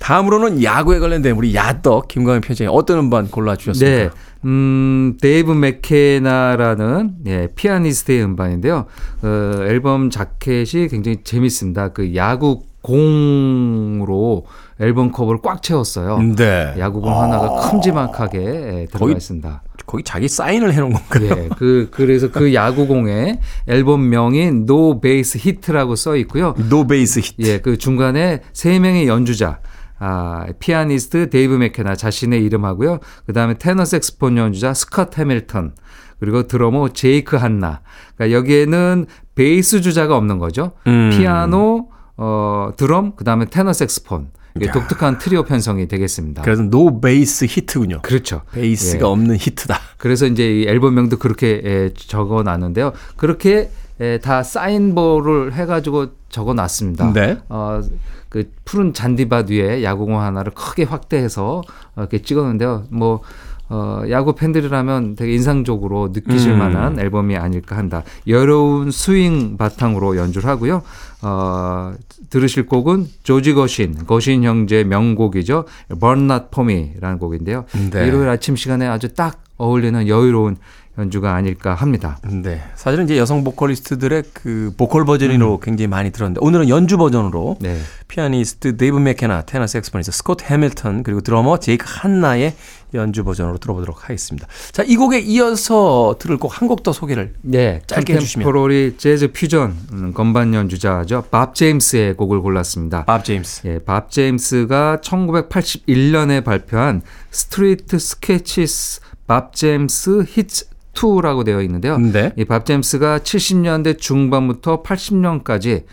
[0.00, 4.02] 다음으로는 야구에 관련된 우리 야덕 김광현 편집장이 어떤 음반 골라 주셨습니까?
[4.02, 4.10] 네.
[4.44, 8.86] 음, 데이브 맥케나라는 예, 피아니스트의 음반인데요.
[9.22, 11.88] 어, 앨범 자켓이 굉장히 재밌습니다.
[11.88, 14.46] 그 야구 공으로
[14.80, 16.18] 앨범 커버를 꽉 채웠어요.
[16.36, 16.74] 네.
[16.76, 19.62] 야구공 하나가 큼지막하게 예, 들어가 있습니다.
[19.86, 21.44] 거기 자기 사인을 해놓은 건가요?
[21.44, 26.54] 예, 그 그래서 그 야구공에 앨범명이 No Base Hit라고 써 있고요.
[26.68, 27.42] No Bass Hit.
[27.42, 29.60] 예, 그 중간에 세 명의 연주자,
[30.04, 32.98] 아, 피아니스트 데이브 맥케나 자신의 이름하고요.
[33.24, 35.76] 그 다음에 테너 색스폰 연주자 스컷 해밀턴,
[36.18, 37.82] 그리고 드러머 제이크 한나.
[38.16, 40.72] 그러니까 여기에는 베이스 주자가 없는 거죠.
[40.88, 41.10] 음.
[41.12, 44.30] 피아노, 어, 드럼, 그 다음에 테너 색스폰.
[44.72, 46.42] 독특한 트리오 편성이 되겠습니다.
[46.42, 48.02] 그래서 No Bass Hit군요.
[48.02, 48.42] 그렇죠.
[48.52, 49.10] 베이스가 예.
[49.10, 49.78] 없는 히트다.
[49.96, 52.92] 그래서 이제 이 앨범명도 그렇게 예, 적어 놨는데요.
[53.16, 53.70] 그렇게
[54.02, 57.12] 예, 다 사인볼을 해가지고 적어 놨습니다.
[57.12, 57.38] 네.
[57.48, 57.80] 어,
[58.28, 61.62] 그 푸른 잔디밭 위에 야구공 하나를 크게 확대해서
[61.94, 62.86] 어, 이렇게 찍었는데요.
[62.90, 63.20] 뭐,
[63.68, 66.58] 어, 야구 팬들이라면 되게 인상적으로 느끼실 음.
[66.58, 68.02] 만한 앨범이 아닐까 한다.
[68.26, 70.82] 여러운 스윙 바탕으로 연주를 하고요.
[71.22, 71.94] 어,
[72.28, 75.66] 들으실 곡은 조지 거신, 거신 형제의 명곡이죠.
[76.00, 77.66] Burn Not For Me라는 곡인데요.
[77.92, 78.08] 네.
[78.08, 80.56] 일요일 아침 시간에 아주 딱 어울리는 여유로운
[80.98, 82.18] 연주가 아닐까 합니다.
[82.28, 82.62] 네.
[82.74, 87.78] 사실은 이제 여성 보컬리스트들의 그 보컬 버전으로 굉장히 많이 들었는데 오늘은 연주 버전으로 네.
[88.08, 92.54] 피아니스트 데이브 맥케나, 테너 saxophonist 스콧 해밀턴 그리고 드러머 제이크 한나의
[92.92, 94.46] 연주 버전으로 들어보도록 하겠습니다.
[94.72, 98.44] 자, 이 곡에 이어서 들을 곡 한 곡 더 소개를 네, 짧게 해 주시면.
[98.44, 101.24] contemporary 재즈 퓨전 음, 건반 연주자죠.
[101.30, 103.06] 밥 제임스의 곡을 골랐습니다.
[103.06, 103.62] 밥 제임스.
[103.66, 107.00] 예, 밥 제임스가 1981년에 발표한
[107.30, 111.98] Street Sketches Bob James Hits 2라고 되어 있는데요.
[111.98, 112.32] 네.
[112.36, 115.84] 이 밥 제임스가 70년대 중반부터 80년까지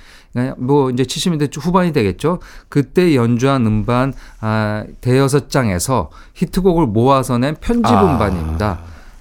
[0.58, 2.40] 뭐 이제 70년대 후반이 되겠죠.
[2.68, 8.14] 그때 연주한 음반 아, 대여섯 장에서 히트곡을 모아서 낸 편집 아.
[8.14, 8.80] 음반입니다.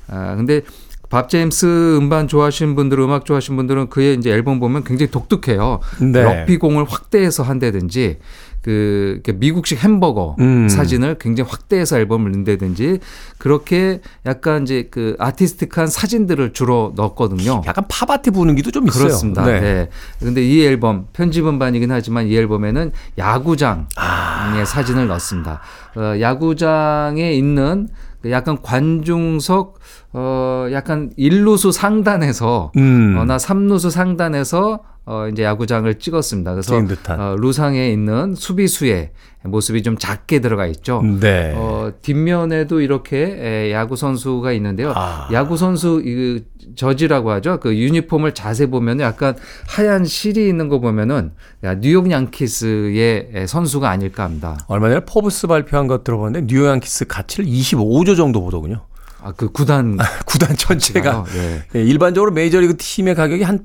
[0.09, 0.63] 아, 근데
[1.09, 5.81] 밥 제임스 음반 좋아하시는 분들, 음악 좋아하시는 분들은 그의 이제 앨범 보면 굉장히 독특해요.
[6.01, 6.23] 네.
[6.23, 8.19] 럭비공을 확대해서 한다든지
[8.61, 10.69] 그 미국식 햄버거 음.
[10.69, 12.99] 사진을 굉장히 확대해서 앨범을 넣는다든지
[13.39, 17.63] 그렇게 약간 이제 그 아티스틱한 사진들을 주로 넣었거든요.
[17.67, 19.05] 약간 팝아티 분위기도 좀 있어요.
[19.05, 19.47] 그렇습니다.
[19.47, 19.89] 네.
[20.19, 24.65] 근데 이 앨범 편집 음반이긴 하지만 이 앨범에는 야구장의 아.
[24.67, 25.61] 사진을 넣습니다.
[25.97, 29.79] 어, 야구장에 있는 그 약간 관중석
[30.13, 33.17] 어 약간 일루수 상단에서 음.
[33.19, 36.53] 어, 나 삼루수 상단에서 어 이제 야구장을 찍었습니다.
[36.53, 36.75] 그래서.
[37.19, 39.13] 어, 루상에 있는 수비수의
[39.45, 41.03] 모습이 좀 작게 들어가 있죠.
[41.03, 41.55] 네.
[41.57, 44.93] 어, 뒷면에도 이렇게 에, 야구 선수가 있는데요.
[44.95, 45.27] 아.
[45.33, 46.45] 야구 선수 이
[46.77, 47.59] 저지라고 하죠.
[47.59, 49.35] 그 유니폼을 자세히 보면 약간
[49.67, 51.33] 하얀 실이 있는 거 보면은
[51.65, 54.59] 야, 뉴욕 양키스의 에, 선수가 아닐까 합니다.
[54.69, 58.85] 얼마 전에 포브스 발표한 것 들어봤는데 뉴욕 양키스 가치를 25조 정도 보더군요.
[59.23, 61.63] 아, 그 구단 구단 전체가 네.
[61.77, 63.65] 예, 일반적으로 메이저리그 팀의 가격이 한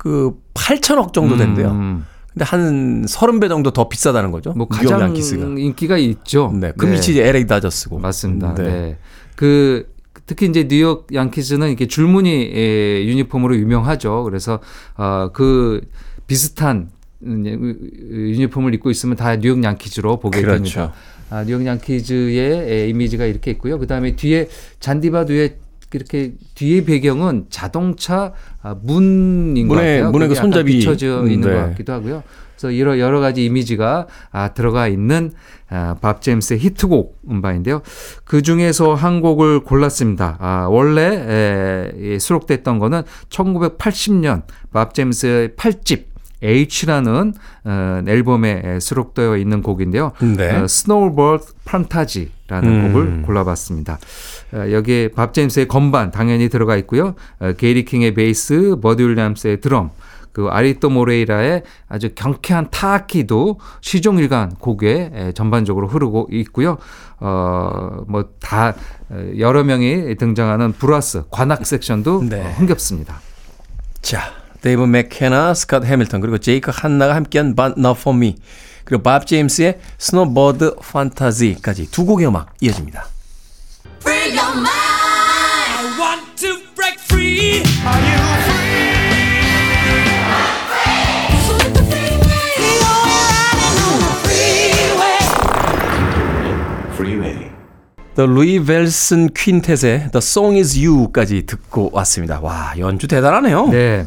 [0.00, 1.72] 그 8천억 정도 된대요.
[1.72, 4.54] 음, 근데 한 30배 정도 더 비싸다는 거죠.
[4.54, 5.44] 뭐 가장 양키스가.
[5.58, 6.50] 인기가 있죠.
[6.58, 6.72] 네.
[6.72, 7.98] 금일치 이제 LA 다저스고.
[7.98, 8.54] 맞습니다.
[8.54, 8.62] 네.
[8.62, 8.98] 네.
[9.36, 9.92] 그
[10.24, 14.24] 특히 이제 뉴욕 양키즈는 이렇게 줄무늬 의 유니폼으로 유명하죠.
[14.24, 14.60] 그래서
[14.94, 15.82] 어그
[16.26, 16.88] 비슷한
[17.22, 20.62] 유니폼을 입고 있으면 다 뉴욕 양키즈로 보게 그렇죠.
[20.62, 20.92] 됩니다.
[21.28, 23.78] 아, 뉴욕 양키즈의 이미지가 이렇게 있고요.
[23.78, 24.48] 그 다음에 뒤에
[24.80, 25.58] 잔디바 뒤에
[25.92, 30.10] 이렇게 뒤에 배경은 자동차 아, 문인 것 같아요.
[30.10, 30.72] 문에 그 손잡이.
[30.72, 31.54] 비춰져 음, 있는 네.
[31.54, 32.22] 것 같기도 하고요.
[32.56, 35.32] 그래서 여러 여러 가지 이미지가 아, 들어가 있는
[35.70, 37.80] 아, 밥 제임스의 히트곡 음반인데요.
[38.24, 40.36] 그 중에서 한 곡을 골랐습니다.
[40.40, 46.09] 아, 원래 에, 예, 수록됐던 거는 1980년 밥 제임스의 8집
[46.42, 50.12] H라는 어, 앨범에 수록되어 있는 곡인데요.
[50.36, 50.56] 네.
[50.56, 52.92] 어, 스노우볼 판타지라는 음.
[52.92, 53.98] 곡을 골라봤습니다.
[54.54, 57.14] 어, 여기에 밥 제임스의 건반 당연히 들어가 있고요.
[57.38, 59.90] 어, 게리 킹의 베이스, 버디 윌리엄스의 드럼,
[60.32, 66.78] 그 아이르토 모레이라의 아주 경쾌한 타악기도 시종일관 곡에 에, 전반적으로 흐르고 있고요.
[67.18, 68.74] 어, 뭐 다
[69.38, 72.40] 여러 명이 등장하는 브라스 관악 섹션도 네.
[72.46, 73.20] 어, 흥겹습니다.
[74.02, 74.20] 자,
[74.62, 78.36] 데이브 맥케나, 스캇 해밀턴 그리고 제이크 한나가 함께한 But Not For Me
[78.84, 83.06] 그리고 밥 제임스의 Snowbird Fantasy까지 두 곡의 음악 이어집니다.
[84.00, 84.68] Free your mind.
[85.78, 87.62] I want to break free.
[87.86, 88.20] Are you
[91.50, 92.52] With the freeway.
[92.60, 95.18] You're riding on the freeway.
[96.94, 97.50] Freeway.
[98.14, 102.40] The Louis Velson 퀸텟의 The Song Is You까지 듣고 왔습니다.
[102.40, 103.68] 와, 연주 대단하네요.
[103.68, 104.06] 네.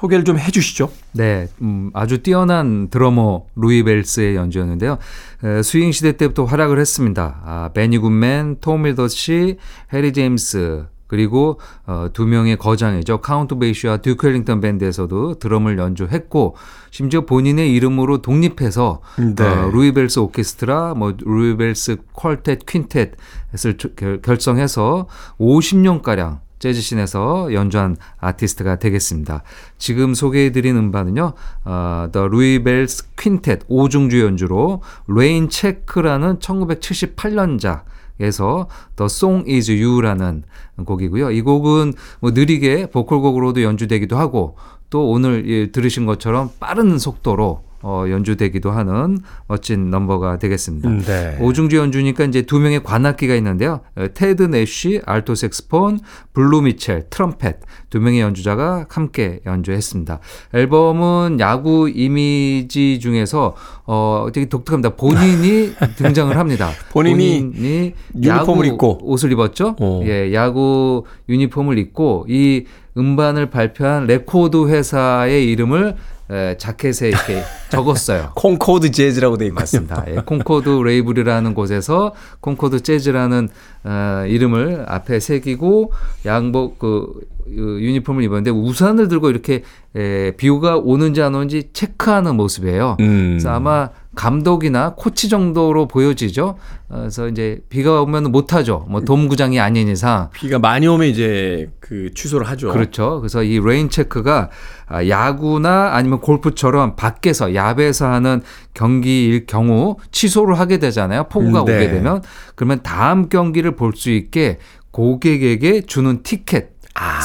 [0.00, 0.90] 소개를 좀 해주시죠.
[1.12, 4.98] 네, 음, 아주 뛰어난 드러머 루이 벨스의 연주였는데요.
[5.44, 7.40] 에, 스윙 시대 때부터 활약을 했습니다.
[7.44, 9.56] 아, 베니 굿맨, 토미 도시,
[9.92, 13.22] 해리 제임스, 그리고 어, 두 명의 거장이죠.
[13.22, 16.54] 카운트 베이시와 듀크 엘링턴 밴드에서도 드럼을 연주했고
[16.90, 19.00] 심지어 본인의 이름으로 독립해서
[19.34, 19.42] 네.
[19.42, 25.06] 어, 루이 벨슨 오케스트라, 뭐 루이 벨슨 쿼텟, 퀸텟을 조- 결- 결성해서
[25.40, 29.42] 50년 가량 재즈신에서 연주한 아티스트가 되겠습니다.
[29.78, 31.32] 지금 소개해드린 음반은요,
[31.64, 37.84] 어, The Louie Bellson Quintet 5중주 연주로 Rain Check라는 1978년작
[38.20, 38.66] 에서
[38.96, 40.42] The Song Is You라는
[40.84, 41.30] 곡이고요.
[41.30, 44.56] 이 곡은 뭐 느리게 보컬곡으로도 연주되기도 하고
[44.90, 50.88] 또 오늘 예, 들으신 것처럼 빠른 속도로 어, 연주되기도 하는 멋진 넘버가 되겠습니다.
[50.88, 51.38] 네.
[51.40, 53.80] 오중주 연주니까 이제 두 명의 관악기가 있는데요.
[53.96, 56.00] 어, 테드 내쉬, 알토 색스폰,
[56.32, 57.60] 블루 미첼, 트럼펫
[57.90, 60.20] 두 명의 연주자가 함께 연주했습니다.
[60.54, 63.54] 앨범은 야구 이미지 중에서
[63.86, 64.96] 어 되게 독특합니다.
[64.96, 66.70] 본인이 등장을 합니다.
[66.90, 68.98] 본인이 본인이 유니폼을 입고.
[69.02, 69.76] 옷을 입었죠.
[69.80, 70.02] 어.
[70.04, 72.64] 예, 야구 유니폼을 입고 이
[72.96, 75.96] 음반을 발표한 레코드 회사의 이름을
[76.30, 78.32] 에, 자켓에 이렇게 적었어요.
[78.34, 79.60] 콩코드 재즈라고 돼 있군요.
[79.60, 80.04] 맞습니다.
[80.08, 83.48] 예, 콩코드 레이블이라는 곳에서 콩코드 재즈라는
[83.84, 85.92] 어, 이름을 앞에 새기고
[86.26, 89.62] 양복 그그 유니폼을 입었는데 우산을 들고 이렇게
[89.96, 92.96] 에, 비가 오는지 안 오는지 체크하는 모습이에요.
[93.00, 93.30] 음.
[93.30, 96.56] 그래서 아마 감독이나 코치 정도로 보여지죠.
[96.88, 98.84] 어, 그래서 이제 비가 오면 못하죠.
[98.88, 102.72] 뭐 돔구장이 아닌 이상 비가 많이 오면 이제 그 취소를 하죠.
[102.72, 103.20] 그렇죠.
[103.20, 104.50] 그래서 이 rain check가
[104.86, 108.42] 아, 야구나 아니면 골프처럼 밖에서 야외에서 하는
[108.74, 111.24] 경기일 경우 취소를 하게 되잖아요.
[111.28, 111.76] 폭우가 음, 네.
[111.76, 112.22] 오게 되면
[112.56, 114.58] 그러면 다음 경기를 볼 수 있게
[114.90, 116.77] 고객에게 주는 티켓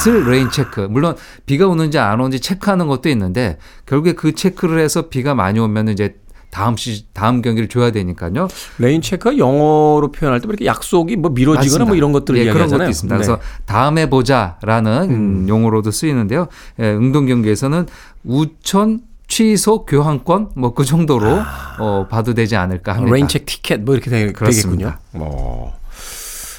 [0.08, 0.80] 을 rain check.
[0.82, 5.88] 물론 비가 오는지 안 오는지 체크하는 것도 있는데 결국에 그 체크를 해서 비가 많이 오면
[5.88, 6.16] 이제
[6.50, 8.46] 다음 시 다음 경기를 줘야 되니까요.
[8.78, 11.84] rain check가 영어로 표현할 때 이렇게 약속이 뭐 미뤄지거나.
[11.86, 12.78] 뭐 이런 것들을 예, 그런 이야기하잖아요.
[12.86, 13.16] 것도 있습니다.
[13.16, 13.18] 네.
[13.18, 16.46] 그래서 다음에 보자라는 음, 용어로도 쓰이는데요.
[16.78, 17.86] 예, 운동 경기에서는
[18.24, 21.40] 우천 취소 교환권 뭐 그 정도로
[21.80, 23.12] 어, 봐도 되지 않을까 합니다.
[23.14, 24.92] rain check 티켓 뭐 이렇게 되, 되겠군요.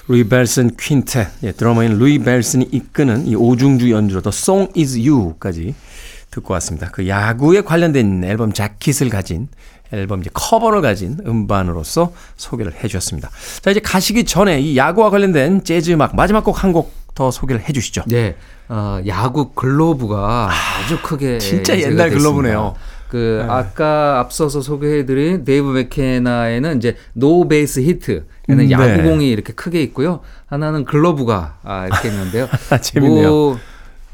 [0.07, 0.11] 어.
[0.13, 5.73] 루이 벨슨 퀸텟, 예, 드러머인 루이 벨슨이 이끄는 이 오중주 연주로 The Song Is You까지
[6.31, 6.89] 듣고 왔습니다.
[6.91, 9.47] 그 야구에 관련된 앨범 자켓을 가진
[9.91, 13.29] 앨범 이제 커버를 가진 음반으로서 소개를 해주셨습니다.
[13.61, 17.61] 자 이제 가시기 전에 이 야구와 관련된 재즈 음악 마지막 곡 한 곡 더 소개를
[17.69, 18.03] 해주시죠.
[18.07, 18.35] 네,
[18.67, 22.09] 어, 야구 글로브가 아주 크게 진짜 옛날.
[22.09, 22.75] 글러브네요.
[23.07, 28.71] 그 아까 앞서서 소개해드린 데이브 맥케나에는 이제 No Bass Hit 에는 음, 네.
[28.71, 30.19] 야구공이 이렇게 크게 있고요.
[30.47, 32.47] 하나는 글러브가 아, 이렇게 있는데요.
[32.81, 33.29] 재밌네요.
[33.29, 33.57] 뭐,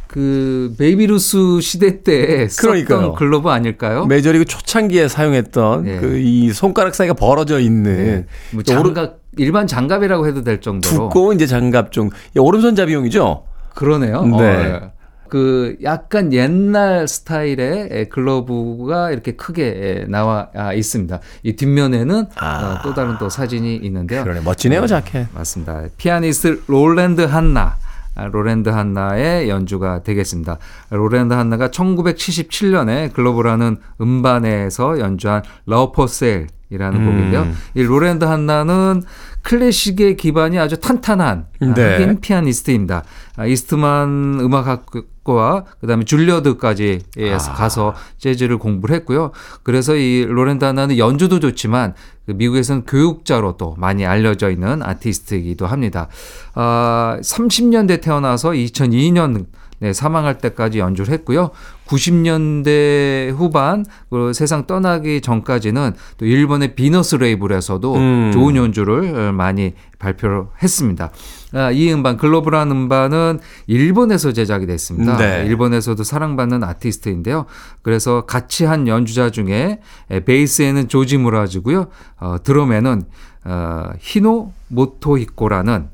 [0.07, 2.99] 그 베이브 루스 시대 때 그러니까요.
[2.99, 4.05] 썼던 글러브 아닐까요?
[4.05, 5.97] 메이저리그 초창기에 사용했던 예.
[5.97, 8.25] 그이 손가락 사이가 벌어져 있는 네.
[8.51, 13.43] 뭐 오른- 장갑 일반 장갑이라고 해도 될 정도로 두꺼운 이제 장갑 중이 오른손잡이용이죠.
[13.73, 14.25] 그러네요.
[14.25, 14.35] 네.
[14.37, 14.91] 어, 예.
[15.31, 21.21] 그 약간 옛날 스타일의 에, 글러브가 이렇게 크게 에, 나와 아, 있습니다.
[21.43, 22.73] 이 뒷면에는 아.
[22.73, 24.23] 어, 또 다른 또 사진이 있는데요.
[24.23, 25.27] 그러네 멋지네요 자켓.
[25.33, 25.83] 맞습니다.
[25.95, 27.77] 피아니스트 롤랜드 한나.
[28.13, 30.57] 아, 롤랜드 한나의 연주가 되겠습니다.
[30.89, 37.05] 롤랜드 한나가 1977년에 Glove라는 음반에서 연주한 러퍼셀 이라는 음.
[37.05, 37.47] 곡인데요.
[37.75, 39.03] 이 롤랜드 한나는
[39.43, 41.95] 클래식의 기반이 아주 탄탄한 아, 네.
[41.95, 43.03] 흑인 피아니스트입니다.
[43.37, 47.37] 아, 이스트만 음악학교와 그다음에 줄리어드까지 예, 아.
[47.37, 49.31] 가서 재즈를 공부를 했고요.
[49.63, 51.93] 그래서 이 롤랜드 한나는 연주도 좋지만
[52.25, 56.07] 그 미국에서는 교육자로 또 많이 알려져 있는 아티스트이기도 합니다.
[56.55, 59.45] 아, 30년대 태어나서 2002년
[59.81, 61.49] 네, 사망할 때까지 연주를 했고요.
[61.87, 68.31] 90년대 후반 그리고 세상 떠나기 전까지는 또 일본의 비너스 레이블에서도 음.
[68.31, 71.09] 좋은 연주를 어, 많이 발표를 했습니다.
[71.53, 75.17] 아, 이 음반 Glove라는 음반은 일본에서 제작이 됐습니다.
[75.17, 75.45] 네.
[75.45, 77.45] 일본에서도 사랑받는 아티스트인데요.
[77.81, 81.87] 그래서 같이 한 연주자 중에 에, 베이스에는 조지 므라즈고요.
[82.19, 83.03] 어, 드럼에는
[83.43, 85.89] 어, 히노 모토히코라는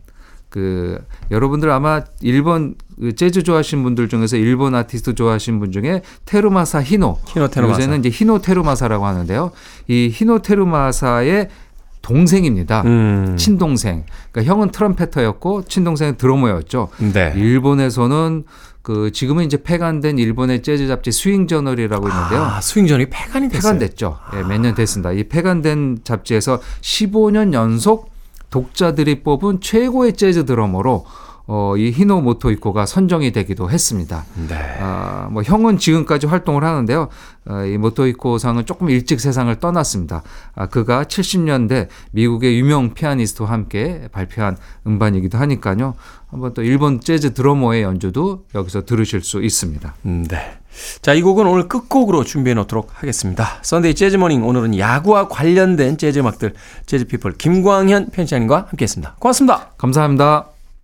[0.49, 6.81] 그 여러분들 아마 일본 그 재즈 좋아하시는 분들 중에서 일본 아티스트 좋아하시는 분 중에 테루마사
[6.81, 7.79] 히노, 히노 테루마사.
[7.79, 9.51] 요새는 이제 히노 테루마사라고 하는데요.
[9.87, 11.49] 이 히노 테루마사의
[12.07, 12.83] 동생입니다.
[12.85, 13.35] 음.
[13.37, 14.05] 친동생.
[14.31, 16.87] 그러니까 형은 트럼페터였고 친동생은 드러머였죠.
[17.13, 17.33] 네.
[17.35, 18.45] 일본에서는
[18.81, 22.41] 그 지금은 이제 폐간된 일본의 재즈 잡지 스윙 저널이라고 있는데요.
[22.41, 23.73] 아, 스윙전이 폐간이 됐어요.
[23.73, 24.17] 폐간됐죠.
[24.35, 25.11] 예, 몇 년 됐습니다.
[25.11, 28.09] 이 폐간된 잡지에서 15년 연속
[28.49, 31.05] 독자들이 뽑은 최고의 재즈 드러머로
[31.47, 34.25] 어, 이 히노 모토 이코가 선정이 되기도 했습니다.
[34.49, 34.55] 네.
[34.79, 37.07] 아, 뭐 형은 지금까지 활동을 하는데요.
[37.49, 40.23] 어, 이 모토히코 상은 조금 일찍 세상을 떠났습니다.
[40.55, 45.95] 아, 그가 70년대 미국의 유명 피아니스트와 함께 발표한 음반이기도 하니까요.
[46.29, 49.95] 한번 또 일본 재즈 드러머의 연주도 여기서 들으실 수 있습니다.
[50.05, 50.57] 음, 네.
[51.01, 53.59] 자, 이 곡은 오늘 끝곡으로 준비해 놓도록 하겠습니다.
[53.61, 56.53] Sunday Jazz Morning 오늘은 야구와 관련된 재즈 음악들
[56.85, 59.15] 재즈 피플 김광현 편집장님과 함께 했습니다.
[59.19, 59.71] 고맙습니다.
[59.77, 60.56] 감사합니다.